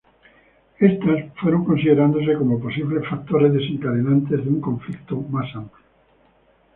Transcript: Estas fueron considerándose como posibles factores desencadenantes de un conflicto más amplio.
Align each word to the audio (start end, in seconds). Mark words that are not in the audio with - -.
Estas 0.79 1.31
fueron 1.39 1.63
considerándose 1.63 2.33
como 2.35 2.59
posibles 2.59 3.07
factores 3.07 3.53
desencadenantes 3.53 4.43
de 4.43 4.49
un 4.49 4.59
conflicto 4.59 5.17
más 5.29 5.55
amplio. 5.55 5.85